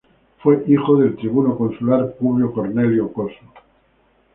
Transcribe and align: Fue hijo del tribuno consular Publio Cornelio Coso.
Fue 0.41 0.63
hijo 0.67 0.97
del 0.97 1.15
tribuno 1.15 1.55
consular 1.55 2.15
Publio 2.17 2.51
Cornelio 2.51 3.13
Coso. 3.13 3.37